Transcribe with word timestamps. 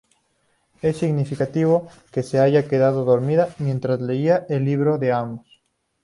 Es 0.81 0.97
significativo 0.97 1.87
que 2.11 2.23
se 2.23 2.39
haya 2.39 2.67
quedado 2.67 3.05
dormida 3.05 3.53
mientras 3.59 4.01
leía 4.01 4.47
el 4.49 4.65
libro 4.65 4.97
de 4.97 5.11
Amós. 5.11 5.45